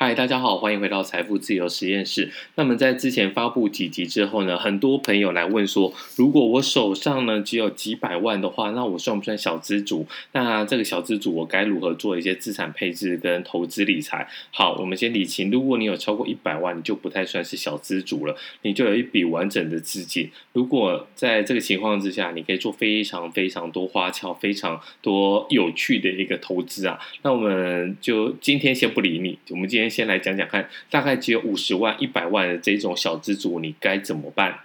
[0.00, 2.30] 嗨，大家好，欢迎回到财富自由实验室。
[2.54, 10.06] 那么在之前发布几集之后呢，很多朋友来问说，如果我手上呢只有几百万的话，那我算不算小资主？
[10.30, 14.28] 那这个小资主我该如何做一些资产配置跟投资理财？
[14.52, 20.30] 好，我们先理清，如果你有超过一百万，你就不太算是小资主了，你就有一笔完整的资金。
[20.52, 27.00] 如果在这个情况之下，你可以做非常非常多花俏、非常多有趣的一个投资啊。
[27.22, 29.87] 那我们就今天先不理你，我们今天。
[29.88, 34.60] 先来讲讲看，大概只有五十万、一百万的这种小资族，你该怎么办？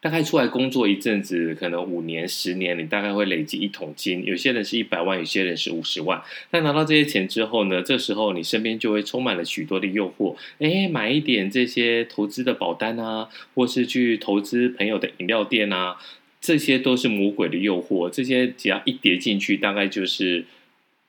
[0.00, 4.22] 大概出来工作一阵子，可能五年、十年，你大概会累积一桶金。
[4.22, 6.22] 有些人是一百万，有些人是五十万。
[6.50, 7.80] 那拿到这些钱之后呢？
[7.80, 15.96] 这时候你身边就会充满了许多的诱惑，诶，买一点这些投资的保单啊，或是去投资朋友的饮料店啊，
[16.38, 18.10] 这些都是魔鬼的诱惑。
[18.10, 20.44] 这些只要一叠进去，大概就是。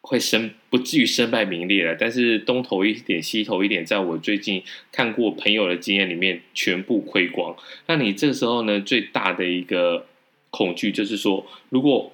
[0.08, 7.56] 会身不至于身败名裂了，但是东投一点西投一点，在我最近看过朋友的经验里面，全部亏光。
[7.88, 10.06] 那你这时候呢，最大的一个
[10.52, 12.12] 恐惧就是说，如果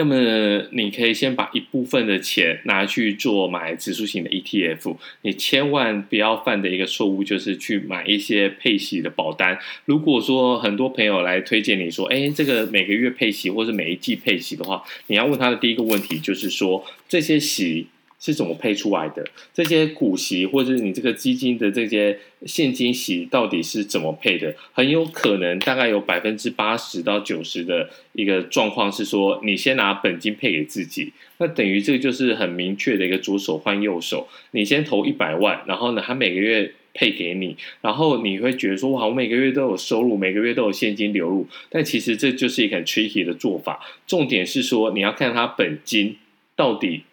[0.00, 9.58] 那么你可以先把一部分的钱拿去做买指数型的 ETF，你千万不要犯的一个错误就是去买一些配息的保单。
[9.84, 17.88] 如果说很多朋友来推荐你说，哎，这个每个月配息或是每一季配息的话，你要问他的第一个问题就是说，这些息。
[18.20, 19.24] 是怎么配出来的？
[19.54, 24.54] 这些股息或者你这个基金的这些现金息到底是怎么配的？
[24.72, 34.28] 很有可能大概有百分之八十到九十的一个状况是说，你先拿本金配给自己，那等于这个就是很明确的一个左手换右手。
[34.50, 41.46] 你先投一百万，然后呢，他每个月配给你，然后你会觉得说，哇，我每个月都有收入，每个月都有现金流入。
[41.70, 43.80] 但其实这就是一个很 tricky 的做法。
[44.06, 46.16] 重点是说，你要看他本金
[46.54, 47.04] 到底。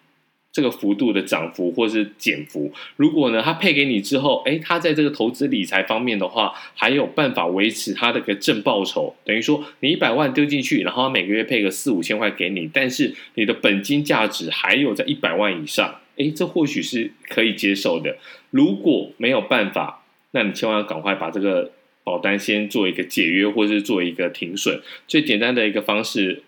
[0.58, 18.16] 这个幅度的涨幅或是减幅，如果呢，他配给你之后，诶，他在这个投资理财方面的话，还有办法维持他的个正报酬，等于说你一百万丢进去，然后他每个月配个四五千块给你，但是你的本金价值还有在一百万以上，诶，这或许是可以接受的。
[18.50, 20.02] 如果没有办法，
[20.32, 21.70] 那你千万要赶快把这个
[22.02, 24.80] 保单先做一个解约，或是做一个停损。
[25.06, 26.42] 最简单的一个方式，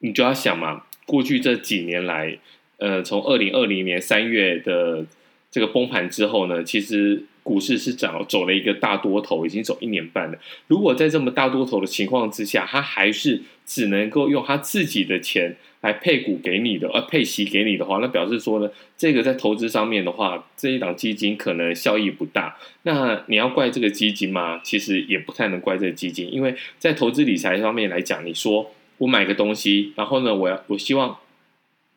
[0.00, 2.38] 你就要想嘛，过去这几年来。
[2.78, 5.04] 呃，从二零二零年三月的
[5.50, 10.38] 这个崩盘之后呢，其实股市是涨走了一个大多头，已经走一年半了。
[10.66, 22.58] 如果在这么大多头的情况之下，他还是只能够用他自己的钱来配股给你的，呃，配息给你的话，那表示说呢，这个在投资上面的话，这一档基金可能效益不大。
[22.82, 24.60] 那你要怪这个基金吗？
[24.62, 31.16] 其实也不太能怪这个基金，因为在投资理财方面来讲，你说我买个东西，然后呢，我要我希望。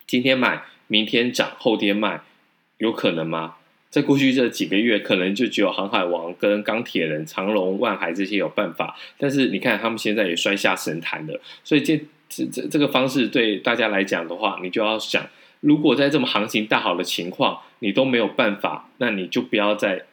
[0.10, 2.22] 今天买，明天涨，后天卖，
[2.80, 3.58] 有可能吗？
[3.92, 8.98] 在过去这几个月，可能就只有航海王跟钢铁人、长荣、万海这些有办法。
[9.20, 11.40] 但是你看，他们现在也摔下神坛了。
[11.64, 11.96] 所以这
[12.28, 15.24] 这这这个方式对大家来讲的话，你就要想，
[15.60, 20.06] 如果在这么行情大好的情况，你都没有办法，那你就不要再。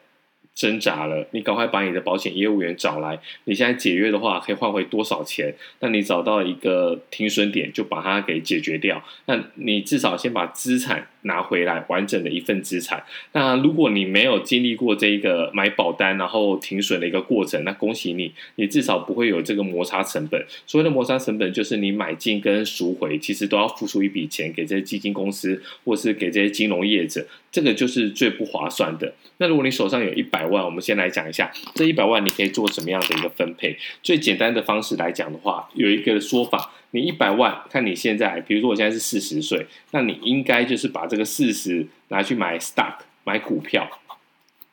[0.57, 3.19] 挣扎了，你赶快把你的保险业务员找来。
[3.43, 5.53] 你现在解约的话，可以换回多少钱？
[5.81, 9.03] 那你找到一个停损点，就把它给解决掉。
[9.27, 13.03] 那你至少先把资产拿回来，完整的一份资产。
[13.33, 20.43] 那如果你没有经历过这一个买保单然后停损的一个过程，那恭喜你，你至少不会有这个摩擦成本。
[20.65, 29.13] 所谓的摩擦成本，就是你买进跟赎回，其实都要付出一笔钱给这些基金公司，或是给这些金融业者，这个就是最不划算的。
[29.37, 33.77] 那如果你手上有一百万，我们先来讲一下这一百万你可以做什么样的一个分配。
[34.01, 43.87] 最简单的方式来讲的话，有一个说法，你一百万，看你现在，比如说我现在是四十岁，那你应该就是把这个四十拿去买 stock 买股票，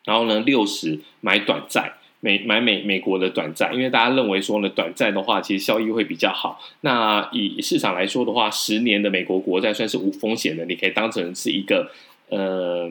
[0.05, 6.59] 然后呢六十买短债，美买美美国的短债，因为大家认为说呢短债的话其实效益会比较好。
[6.81, 11.91] 那以市场来说的话，十年的美国国债算是无风险的，你可以当成是一个
[12.31, 12.91] 呃。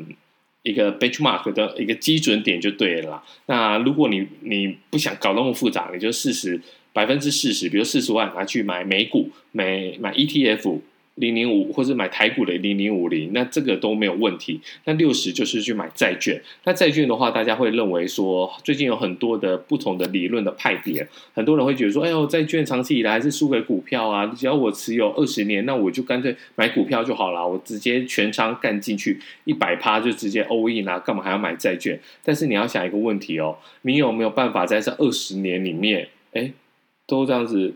[0.65, 3.21] 一个 benchmark 的一个基准点就对了。
[3.47, 6.57] 那如果你你不想搞那么复杂，你就四十
[6.93, 10.79] 百分之四十，比如四十万拿去买美股，买买 ETF。
[11.15, 14.59] 零零五，或者买台股的零零五零，那这个都没有问题。
[14.85, 16.41] 那六十就是去买债券。
[16.63, 24.25] 那债券的话，大家会认为说，最近有很多的不同的理论的派别，很多人会觉得说，哎呦，债券长期以来还是输给股票啊！
[24.35, 31.99] 只要我持有二十年，那我就干脆买股票就好了，我直接全仓干进去一百趴就直接 all in 啊，干嘛还要买债券？
[32.23, 36.51] 但是你要想一个问题哦，你有没有办法在这二十年里面，哎，
[37.07, 37.75] 都这样子，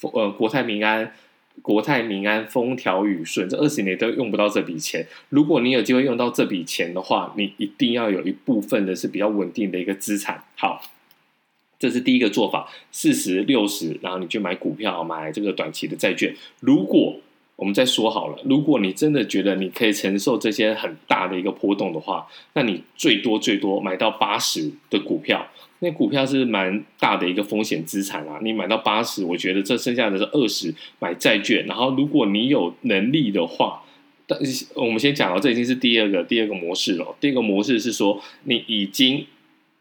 [0.00, 1.12] 呃，国泰民安。
[1.60, 5.06] 国泰民安、风调雨顺，这二十年都用不到这笔钱。
[5.28, 10.42] 如果你有机会用到这笔钱的话，你一定要有一部分的是比较稳定的一个资产。
[10.56, 10.80] 好，
[11.78, 16.34] 这是第一个做法，四十六十，然后你去买股票，买这个短期的债券。
[16.60, 17.20] 如果
[17.56, 25.46] 我们再说好了，如果你真的觉得你可以承受这些很大的一个波动的话，那你最多最多买到八十的股票。
[25.84, 31.66] 那股票是蛮大的一个风险资产啊，你买到八十，我觉得这剩下的是二十买债券。
[31.66, 33.82] 然后如果你有能力的话，
[34.28, 34.38] 但
[34.76, 37.16] 我们先讲哦，这已经是第二个第二个模式了。
[37.20, 39.26] 第二个模式是说，你已经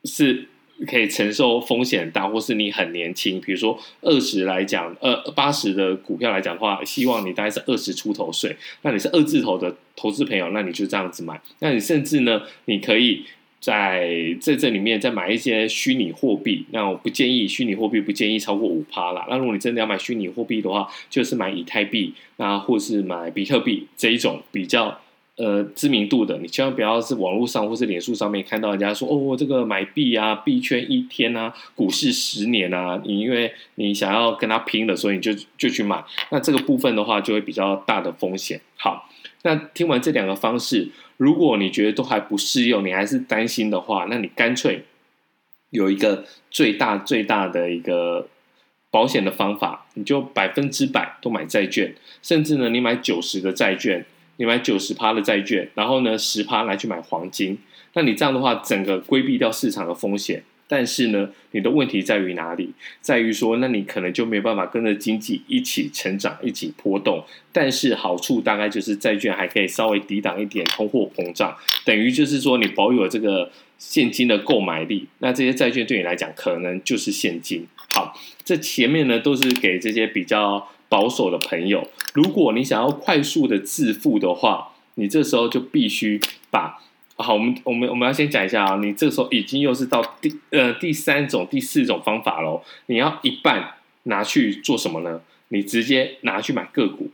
[0.03, 0.47] 是
[0.87, 3.39] 可以承受风险大，或是你很年轻。
[3.39, 8.57] 比如说二十来讲，呃，八十的股票来讲的话，希望你大概是二十出头岁。
[8.81, 11.39] 那你是二字头的投资朋友，那你就这样子买。
[11.59, 13.23] 那你甚至呢，你可以。
[13.61, 19.27] 在在这里面再买一些虚拟货币，那我不建议虚拟货币，不建议超过五趴啦。
[19.29, 24.99] 那如果你真的要买虚拟货币的话，就是买以太币，那或是买比特币这一种比较
[25.37, 26.37] 呃知名度的。
[26.37, 36.03] 你千万不要是网络上或是脸书上面看到人家说哦，这个买币啊，币圈一天啊，股市十年啊，你因为你想要跟他拼了，所以你就就去买。
[36.29, 38.61] 那这个部分的话，就会比较大的风险。
[38.75, 39.09] 好，
[39.43, 40.89] 那听完这两个方式。
[41.17, 44.85] 如果你觉得都还不适用，你还是担心的话，那你干脆
[45.69, 48.27] 有一个最大最大的一个
[48.89, 51.93] 保险的方法，你就百分之百都买债券，
[52.23, 54.03] 甚至呢，你买九十的债券，
[54.41, 57.55] 你买九十趴的债券，然后呢，十趴来去买黄金，
[57.93, 60.41] 那你这样的话，整个规避掉市场的风险。
[60.67, 62.71] 但是呢，你的问题在于哪里？
[63.01, 67.23] 在于说，那你可能就没有办法跟着经济一起成长、一起波动。
[67.51, 71.55] 但是好处大概就是债券还可以稍微抵挡一点通货膨胀，
[71.85, 75.07] 等于就是说你保有这个现金的购买力。
[75.19, 77.67] 那这些债券对你来讲，可能就是现金。
[77.93, 81.87] 好，这前面呢都是给这些比较保守的朋友。
[82.13, 86.81] 如果你想要快速的致富的话，你这时候就必须把。
[87.15, 92.61] 好，我们我们我们要先讲一下啊，你这时候已经又是到第呃第三种、第四种方法喽。
[92.87, 95.21] 你要一半拿去做什么呢？
[95.47, 97.11] 你直接拿去买个股，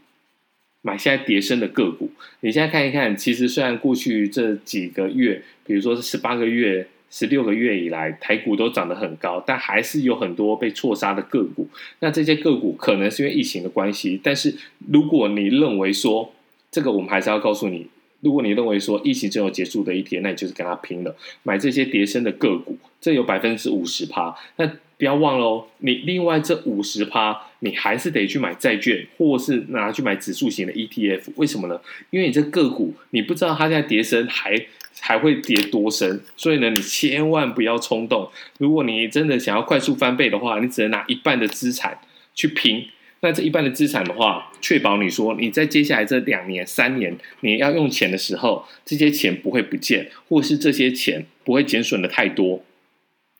[0.81, 2.09] 买现在跌升的个股。
[2.39, 11.67] 你现在看一看，其实虽然过去这几个月，比如说十八个月、十六个月以来，台股都涨得很高，但还是有很多被错杀的个股。
[11.99, 14.55] 那这些个股可能是因为疫情的关系，但是
[14.91, 16.33] 如果你认为说
[16.69, 17.87] 这个，我们还是要告诉你。
[18.19, 24.35] 如果你认为说疫情真有结束的一天，那你就是跟他拼了，买这些跌升的个股，这有百分之五十趴。
[24.55, 31.21] 那不要忘了哦，你另外这五十趴，你还是得去买债券，或是拿去买指数型的 ETF。
[31.35, 31.79] 为什么呢？
[32.09, 34.65] 因为你这个股，你不知道它现在跌深还
[34.99, 38.27] 还会跌多深，所以呢，你千万不要冲动。
[38.57, 41.99] 如果你真的想要快速翻倍的话，你只能拿一半的资产
[42.33, 42.87] 去拼。
[43.19, 52.63] 那这一半的资产的话，确保你说你在接下来这两年、三年你要用钱的时候，这些钱不会不见，或是这些钱不会减损的太多。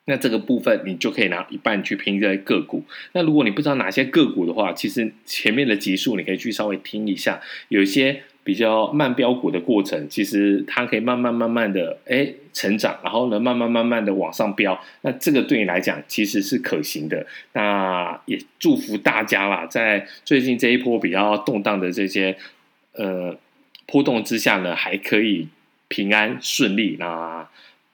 [0.08, 2.84] 那这个部分你就可以拿一半去拼这些个股。
[3.14, 7.40] 那如果你不知道哪些个股的话，其实前面的集数你可以去稍微听一下，
[7.70, 8.24] 有一些。
[8.48, 14.82] 比较慢飙股的过程，其实它可以慢慢慢慢的哎成长，然后呢慢慢慢慢的往上飙。
[15.02, 17.28] 那这个对你来讲其实是可行的。
[17.52, 22.38] 那也祝福大家啦，在最近这一波比较动荡的这些
[22.94, 23.38] 呃
[23.86, 25.50] 波动之下呢，还可以
[25.90, 26.96] 平安顺利。
[26.98, 27.46] 那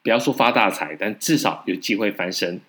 [0.03, 2.59] 不要说发大财，但至少有机会翻身。